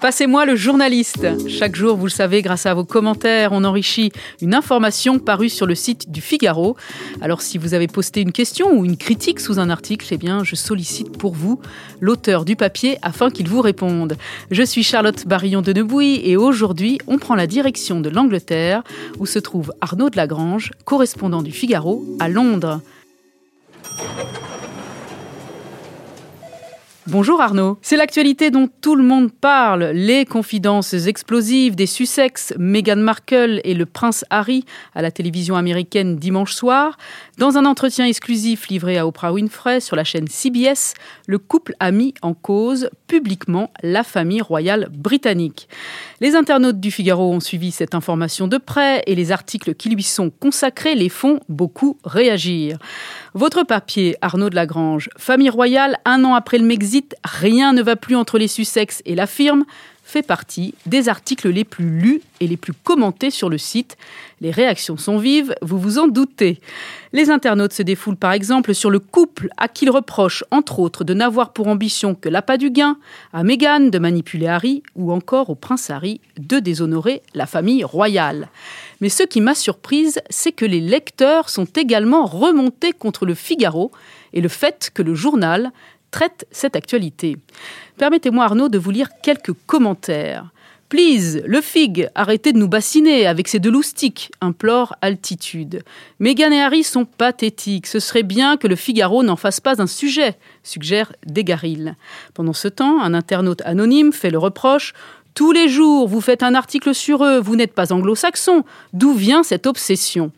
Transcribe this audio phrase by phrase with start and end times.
[0.00, 1.26] Passez-moi le journaliste.
[1.46, 5.66] Chaque jour, vous le savez, grâce à vos commentaires, on enrichit une information parue sur
[5.66, 6.74] le site du Figaro.
[7.20, 10.42] Alors si vous avez posté une question ou une critique sous un article, eh bien,
[10.42, 11.60] je sollicite pour vous
[12.00, 14.16] l'auteur du papier afin qu'il vous réponde.
[14.50, 15.74] Je suis Charlotte Barillon de
[16.24, 18.82] et aujourd'hui, on prend la direction de l'Angleterre
[19.18, 22.80] où se trouve Arnaud de Lagrange, correspondant du Figaro à Londres.
[27.06, 27.78] Bonjour Arnaud.
[27.80, 29.84] C'est l'actualité dont tout le monde parle.
[29.94, 36.16] Les confidences explosives des Sussex, Meghan Markle et le prince Harry à la télévision américaine
[36.16, 36.98] dimanche soir.
[37.38, 40.92] Dans un entretien exclusif livré à Oprah Winfrey sur la chaîne CBS,
[41.26, 45.70] le couple a mis en cause publiquement la famille royale britannique.
[46.20, 50.02] Les internautes du Figaro ont suivi cette information de près et les articles qui lui
[50.02, 52.76] sont consacrés les font beaucoup réagir.
[53.32, 56.66] Votre papier, Arnaud de Lagrange, famille royale, un an après le
[57.24, 59.64] Rien ne va plus entre les Sussex et la firme,
[60.10, 63.96] fait partie des articles les plus lus et les plus commentés sur le site.
[64.40, 66.58] Les réactions sont vives, vous vous en doutez.
[67.12, 71.04] Les internautes se défoulent par exemple sur le couple à qui ils reprochent entre autres
[71.04, 72.98] de n'avoir pour ambition que l'appât du gain,
[73.32, 78.48] à Meghan de manipuler Harry ou encore au prince Harry de déshonorer la famille royale.
[79.00, 83.92] Mais ce qui m'a surprise, c'est que les lecteurs sont également remontés contre le Figaro
[84.32, 85.70] et le fait que le journal
[86.10, 87.36] traite cette actualité.
[87.96, 90.50] Permettez-moi Arnaud de vous lire quelques commentaires.
[90.88, 95.84] Please, le fig, arrêtez de nous bassiner avec ces deux loustiques, implore Altitude.
[96.18, 97.86] Meghan et Harry sont pathétiques.
[97.86, 101.94] Ce serait bien que le Figaro n'en fasse pas un sujet, suggère Desgaril.
[102.34, 104.92] Pendant ce temps, un internaute anonyme fait le reproche
[105.34, 108.64] tous les jours, vous faites un article sur eux, vous n'êtes pas anglo-saxon.
[108.92, 110.32] D'où vient cette obsession?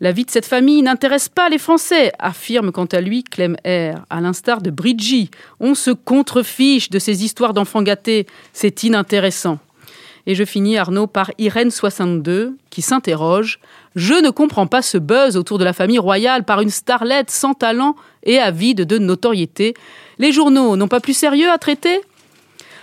[0.00, 4.04] La vie de cette famille n'intéresse pas les Français, affirme quant à lui Clem R.
[4.10, 9.58] À l'instar de Bridgie, on se contrefiche de ces histoires d'enfants gâtés, c'est inintéressant.
[10.26, 13.58] Et je finis, Arnaud, par Irène62, qui s'interroge.
[13.96, 17.54] Je ne comprends pas ce buzz autour de la famille royale par une starlette sans
[17.54, 19.74] talent et avide de notoriété.
[20.20, 22.02] Les journaux n'ont pas plus sérieux à traiter?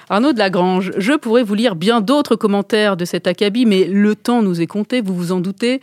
[0.10, 4.16] Arnaud de Lagrange, je pourrais vous lire bien d'autres commentaires de cet acabit, mais le
[4.16, 5.80] temps nous est compté, vous vous en doutez.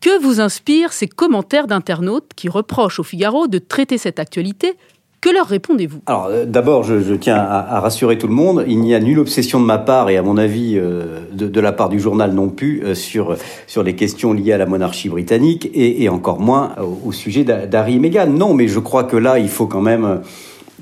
[0.00, 4.74] Que vous inspirent ces commentaires d'internautes qui reprochent au Figaro de traiter cette actualité?
[5.20, 5.98] Que leur répondez-vous?
[6.06, 9.58] Alors euh, d'abord, je, tiens à, rassurer tout le monde, il n'y a nulle obsession
[9.58, 12.84] de ma part et à mon avis euh, de, la part du journal non plus
[12.84, 13.36] euh, sur,
[13.82, 17.98] les questions liées à la monarchie britannique et, encore moins au, au sujet d'Harry et
[17.98, 18.28] Meghan.
[18.28, 20.20] Non, mais je crois que là, il faut quand même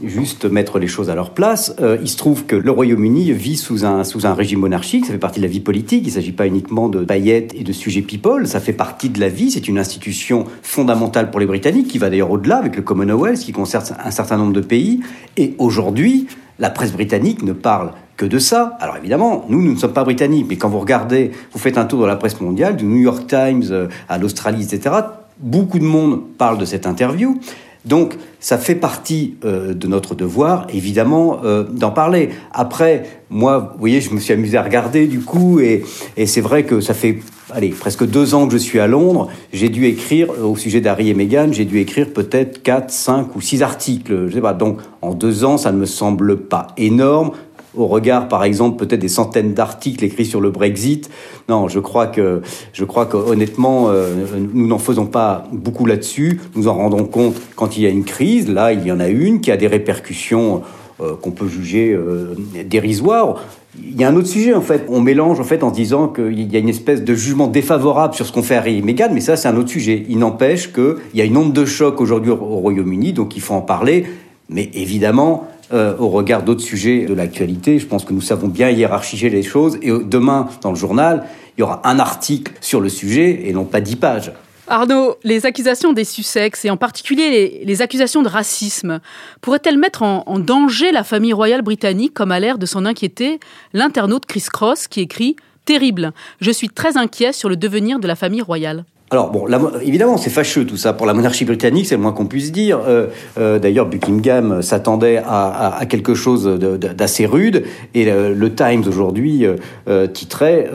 [0.02, 1.74] juste mettre les choses à leur place.
[1.80, 5.12] Euh, il se trouve que le Royaume-Uni vit sous un, sous un régime monarchique, ça
[5.12, 7.72] fait partie de la vie politique, il ne s'agit pas uniquement de paillettes et de
[7.72, 11.88] sujets people, ça fait partie de la vie, c'est une institution fondamentale pour les Britanniques,
[11.88, 15.00] qui va d'ailleurs au-delà avec le Commonwealth, qui concerne un certain nombre de pays.
[15.36, 16.26] Et aujourd'hui,
[16.58, 18.76] la presse britannique ne parle que de ça.
[18.80, 21.84] Alors évidemment, nous, nous ne sommes pas britanniques, mais quand vous regardez, vous faites un
[21.84, 24.94] tour dans la presse mondiale, du New York Times euh, à l'Australie, etc.,
[25.38, 27.38] beaucoup de monde parle de cette interview.
[27.86, 32.30] Donc, ça fait partie euh, de notre devoir, évidemment, euh, d'en parler.
[32.52, 35.84] Après, moi, vous voyez, je me suis amusé à regarder du coup, et,
[36.26, 37.20] c'est vrai que ça fait,
[37.52, 39.28] allez, presque deux ans que je suis à Londres.
[39.52, 43.40] J'ai dû écrire au sujet d'Harry et Meghan, j'ai dû écrire peut-être quatre, cinq ou
[43.40, 44.26] six articles.
[44.28, 44.52] Je sais pas.
[44.52, 47.30] Donc, en deux ans, ça ne me semble pas énorme
[47.76, 51.10] au regard, par exemple, peut-être des centaines d'articles écrits sur le Brexit.
[51.48, 52.42] Non, je crois que,
[52.72, 56.40] je crois euh, nous n'en faisons pas beaucoup là-dessus.
[56.54, 58.48] Nous en rendons compte quand il y a une crise.
[58.48, 60.62] Là, il y en a une qui a des répercussions
[61.00, 63.44] euh, qu'on peut juger euh, dérisoires.
[63.78, 64.86] Il y a un autre sujet en fait.
[64.88, 68.24] On mélange en fait en disant qu'il y a une espèce de jugement défavorable sur
[68.24, 70.06] ce qu'on fait Harry et Meghan, mais ça c'est un autre sujet.
[70.08, 73.52] Il n'empêche qu'il y a une onde de choc aujourd'hui au Royaume-Uni, donc il faut
[73.52, 74.06] en parler.
[74.48, 77.78] Mais évidemment, euh, au regard d'autres sujets de l'actualité.
[77.78, 79.78] Je pense que nous savons bien hiérarchiser les choses.
[79.82, 81.24] Et demain, dans le journal,
[81.56, 84.32] il y aura un article sur le sujet et non pas dix pages.
[84.68, 89.00] Arnaud, les accusations des Sussex et en particulier les, accusations de racisme
[89.40, 93.38] pourraient-elles mettre en, en, danger la famille royale britannique comme a l'air de s'en inquiéter
[93.72, 95.36] l'internaute Chris Cross qui écrit
[95.66, 98.84] Terrible, je suis très inquiet sur le devenir de la famille royale.
[99.12, 99.46] Alors bon,
[99.82, 102.80] évidemment, c'est fâcheux tout ça pour la monarchie britannique, c'est le moins qu'on puisse dire.
[102.88, 103.06] Euh,
[103.38, 107.62] euh, D'ailleurs, Buckingham s'attendait à, quelque chose d'assez rude,
[107.94, 109.46] et le, Times aujourd'hui
[109.88, 110.68] euh, titrait,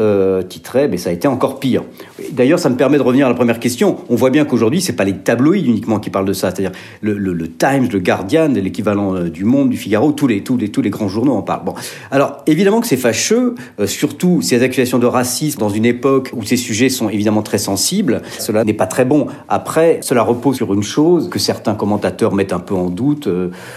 [0.48, 1.84] titrait, mais ça a été encore pire.
[2.32, 3.98] D'ailleurs, ça me permet de revenir à la première question.
[4.08, 7.16] On voit bien qu'aujourd'hui, c'est pas les tabloïds uniquement qui parlent de ça, c'est-à-dire le,
[7.16, 10.90] le, Times, le Guardian, l'équivalent du Monde, du Figaro, tous les tous les tous les
[10.90, 11.66] grands journaux en parlent.
[11.66, 11.74] Bon,
[12.12, 13.56] alors évidemment que c'est fâcheux,
[13.86, 18.21] surtout ces accusations de racisme dans une époque où ces sujets sont évidemment très sensibles.
[18.40, 19.28] Cela n'est pas très bon.
[19.50, 23.28] Après, cela repose sur une chose que certains commentateurs mettent un peu en doute.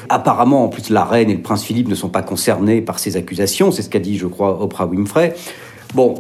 [0.08, 3.17] apparemment, en plus, la reine et le prince Philippe ne sont pas concernés par ces
[3.17, 3.70] accusations.
[3.70, 5.35] C'est ce qu'a dit, je crois, Oprah Winfrey.
[5.94, 6.14] Bon,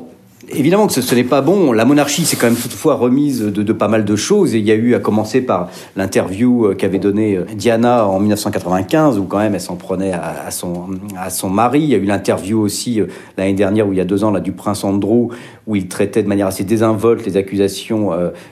[0.50, 1.72] Évidemment que ce, n'est pas bon.
[1.72, 4.54] La monarchie s'est quand même toutefois remise de, pas mal de choses.
[4.54, 8.20] Et il y a eu, à commencer par l'interview euh, qu'avait donnée euh, Diana en
[8.20, 10.88] 1995, où quand même elle s'en prenait à, son,
[11.18, 11.82] à son mari.
[11.82, 13.06] Il y a eu l'interview aussi euh,
[13.38, 15.28] l'année dernière, ou il y a deux ans, là, du prince Andrew,
[15.66, 18.10] où il traitait de manière assez désinvolte les accusations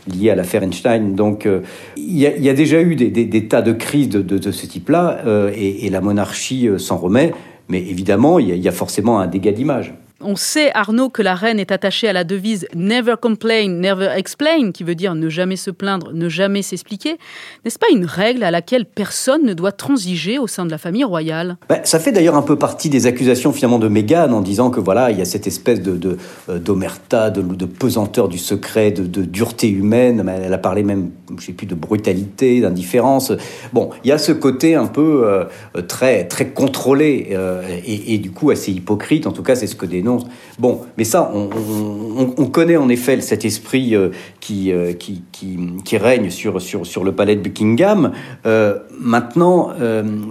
[0.08, 1.14] liées à l'affaire Einstein.
[1.14, 1.46] Donc
[1.96, 5.18] il y, a, déjà eu des, tas de crises de, ce type-là,
[5.54, 7.34] et, la monarchie s'en remet.
[7.68, 9.92] Mais évidemment, il y a forcément un dégât d'image.
[10.24, 14.72] On sait, Arnaud, que la reine est attachée à la devise Never complain, never explain,
[14.72, 17.16] qui veut dire ne jamais se plaindre, ne jamais s'expliquer.
[17.64, 21.04] N'est-ce pas une règle à laquelle personne ne doit transiger au sein de la famille
[21.04, 21.56] royale?
[21.68, 24.80] Ben, Ça fait d'ailleurs un peu partie des accusations finalement de Meghan en disant que
[24.80, 25.92] voilà, il y a cette espèce de
[26.48, 30.30] euh, d'omerta, de, pesanteur du secret, de, dureté humaine.
[30.44, 33.32] Elle a parlé même, je sais plus, de brutalité, d'indifférence.
[33.72, 35.44] Bon, il y a ce côté un peu euh,
[35.82, 39.26] très très contrôlé euh, et, et, du coup assez hypocrite.
[39.26, 40.11] En tout cas, c'est ce que dénonce
[40.58, 44.10] Bon, mais ça, on, connaît en effet cet esprit euh,
[44.50, 46.54] euh, qui, règne sur,
[47.04, 48.12] le palais de Buckingham.
[48.44, 49.70] Euh, maintenant,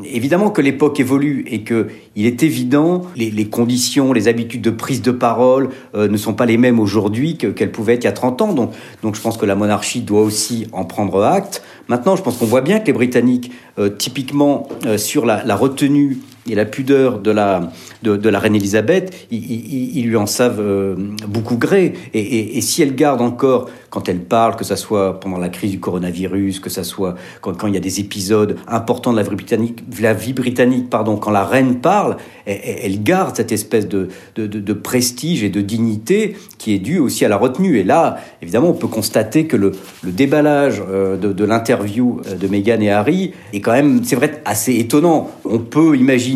[0.05, 4.69] évidemment que l'époque évolue et que il est évident, les, les, conditions, les habitudes de
[4.69, 8.13] prise de parole ne sont pas les mêmes aujourd'hui qu'elles pouvaient être il y a
[8.13, 8.53] 30 ans.
[8.53, 11.63] Donc, je pense que la monarchie doit aussi en prendre acte.
[11.87, 13.51] Maintenant, je pense qu'on voit bien que les Britanniques,
[13.97, 14.67] typiquement
[14.97, 16.19] sur la retenue
[16.49, 17.71] et la pudeur de la,
[18.03, 20.95] de, la reine Elisabeth, ils, lui en savent euh,
[21.27, 21.93] beaucoup gré.
[22.13, 25.71] Et, et, si elle garde encore quand elle parle, que ça soit pendant la crise
[25.71, 29.23] du coronavirus, que ça soit quand, quand il y a des épisodes importants de la
[29.23, 34.07] vie britannique, la vie britannique pardon, quand la reine parle, elle, garde cette espèce de,
[34.35, 37.77] de, de, prestige et de dignité qui est due aussi à la retenue.
[37.77, 39.73] Et là, évidemment, on peut constater que le,
[40.03, 44.15] le déballage euh, de, de l'interview euh, de Meghan et Harry est quand même, c'est
[44.15, 45.29] vrai, assez étonnant.
[45.45, 46.30] On peut imaginer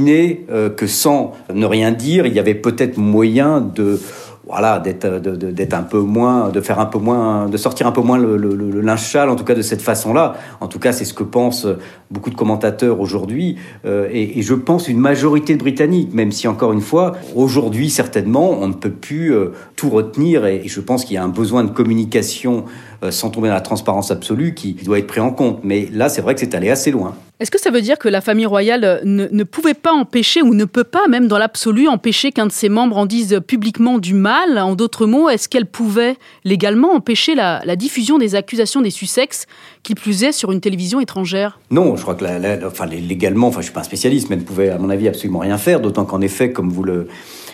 [0.50, 4.00] euh, que sans ne rien dire, il y avait peut-être moyen de
[4.48, 8.02] voilà, d'être d'être un peu moins, de faire un peu moins, de sortir un peu
[8.02, 10.36] moins le, le, en tout cas de cette façon-là.
[10.62, 11.66] En tout cas, c'est ce que pensent
[12.12, 16.74] beaucoup de commentateurs aujourd'hui, euh, et, je pense une majorité de Britanniques, même si encore
[16.74, 21.16] une fois, aujourd'hui certainement, on ne peut plus euh, tout retenir, et, je pense qu'il
[21.16, 22.66] y a un besoin de communication
[23.10, 25.60] sans tomber dans la transparence absolue qui doit être pris en compte.
[25.64, 27.16] Mais là, c'est vrai que c'est allé assez loin.
[27.42, 30.54] Est-ce que ça veut dire que la famille royale ne, ne pouvait pas empêcher, ou
[30.54, 34.14] ne peut pas, même dans l'absolu, empêcher qu'un de ses membres en dise publiquement du
[34.14, 34.58] mal?
[34.58, 36.16] En d'autres mots, est-ce qu'elle pouvait
[36.46, 39.48] légalement empêcher la, diffusion des accusations des Sussex,
[39.84, 41.60] qui plus est sur une télévision étrangère?
[41.72, 42.40] Non, je crois que la,
[42.88, 45.40] légalement, enfin, je suis pas un spécialiste, mais elle ne pouvait, à mon avis, absolument
[45.40, 47.08] rien faire, d'autant qu'en effet, comme vous le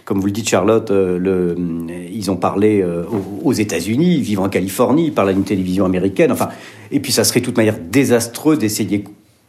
[0.04, 1.56] comme vous le dites, Charlotte, euh, le,
[2.12, 3.04] ils ont parlé euh,
[3.44, 6.32] aux États-Unis, ils vivent en Californie, ils parlent à une télévision américaine.
[6.32, 6.50] Enfin,
[6.92, 9.04] et puis ça serait de toute manière désastreux d'essayer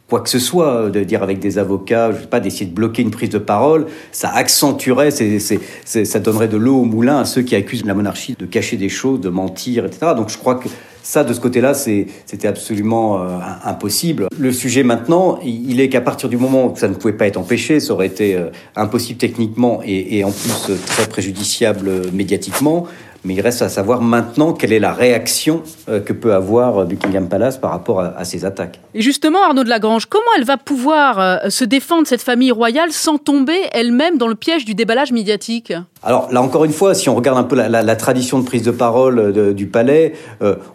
[0.09, 3.01] quoi que ce soit, de dire avec des avocats, je sais pas, d'essayer de bloquer
[3.01, 7.55] une prise de parole, ça accentuerait, ça donnerait de l'eau au moulin à ceux qui
[7.55, 10.13] accusent la monarchie de cacher des choses, de mentir, etc.
[10.15, 10.67] Donc je crois que
[11.03, 14.27] ça, de ce côté-là, c'était absolument euh, impossible.
[14.39, 17.35] Le sujet maintenant, il est qu'à partir du moment où ça ne pouvait pas être
[17.35, 22.87] empêché, ça aurait été euh, impossible techniquement et, et en plus euh, très préjudiciable médiatiquement
[23.25, 26.85] mais il reste à savoir maintenant quelle est la réaction euh, que peut avoir euh,
[26.85, 28.79] Buckingham Palace par rapport à, ces attaques.
[28.93, 32.91] Et justement, Arnaud de Lagrange, comment elle va pouvoir euh, se défendre, cette famille royale,
[32.91, 35.73] sans tomber elle-même dans le piège du déballage médiatique?
[36.05, 38.71] Alors là encore une fois, si on regarde un peu la, tradition de prise de
[38.71, 40.13] parole du palais,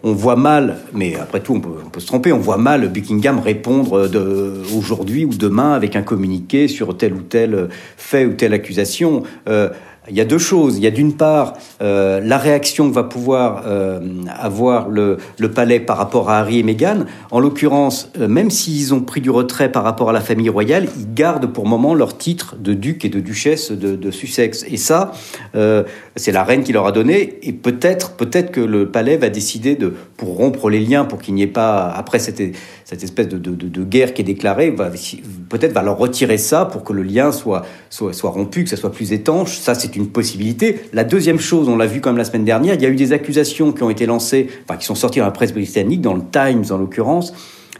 [0.03, 4.09] on voit mal, mais après tout on peut, se tromper, on voit mal Buckingham répondre
[4.75, 9.21] aujourd'hui ou demain avec un communiqué sur tel ou tel fait ou telle accusation
[10.09, 10.77] il y a deux choses.
[10.77, 13.99] Il y a d'une part euh, la réaction que va pouvoir euh,
[14.39, 17.05] avoir le, le, palais par rapport à Harry et Meghan.
[17.31, 20.87] En l'occurrence, euh, même s'ils ont pris du retrait par rapport à la famille royale,
[20.97, 24.65] ils gardent pour moment leur titre de duc et de duchesse de, de Sussex.
[24.67, 25.11] Et ça,
[26.19, 27.39] c'est la reine qui leur a donné.
[27.43, 31.33] Et peut-être, peut-être que le palais va décider de, pour rompre les liens, pour qu'il
[31.33, 32.39] n'y ait pas après cette,
[32.91, 34.75] espèce de, guerre qui est déclarée,
[35.49, 38.91] peut-être va leur retirer ça pour que le lien soit, soit, rompu, que ça soit
[38.91, 39.57] plus étanche.
[39.57, 40.81] Ça, c'est une possibilité.
[40.93, 43.13] La deuxième chose, on l'a vu comme la semaine dernière, il y a eu des
[43.13, 46.23] accusations qui ont été lancées, enfin qui sont sorties dans la presse britannique, dans le
[46.31, 47.33] Times en l'occurrence,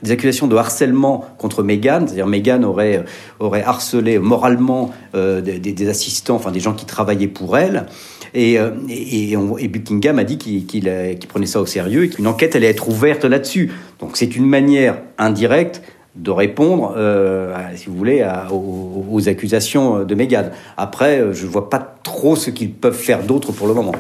[0.04, 3.04] des accusations de harcèlement contre Meghan, c'est-à-dire Meghan aurait,
[3.40, 7.86] aurait harcelé moralement euh, des, assistants, enfin des gens qui travaillaient pour elle.
[8.34, 12.56] Et, euh, et, et, Buckingham a dit qu'il prenait ça au sérieux et qu'une enquête
[12.56, 13.72] allait être ouverte là-dessus.
[14.00, 15.82] Donc c'est une manière indirecte
[16.16, 20.50] de répondre, euh, si vous voulez, aux, accusations de Meghan.
[20.76, 23.94] Après, je ne vois pas trop ce qu'ils peuvent faire d'autre pour le moment.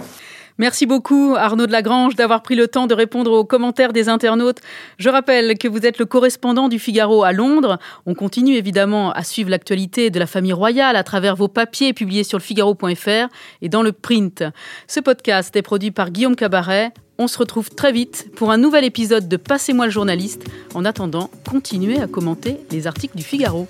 [0.59, 4.59] Merci beaucoup Arnaud de Lagrange d'avoir pris le temps de répondre aux commentaires des internautes.
[4.97, 7.79] Je rappelle que vous êtes le correspondant du Figaro à Londres.
[8.05, 12.25] On continue évidemment à suivre l'actualité de la famille royale à travers vos papiers publiés
[12.25, 13.29] sur le figaro.fr
[13.61, 14.43] et dans le print.
[14.85, 16.91] Ce podcast est produit par Guillaume Cabaret.
[17.17, 20.43] On se retrouve très vite pour un nouvel épisode de Passez-moi le journaliste.
[20.73, 23.65] En attendant, continuez à commenter les articles du Figaro.